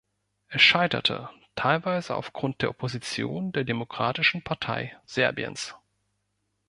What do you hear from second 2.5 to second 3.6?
der Opposition